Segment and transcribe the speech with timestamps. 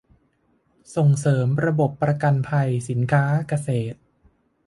[0.95, 3.97] ส่งเสริมระบบประกันภัยสินค้าเกษตร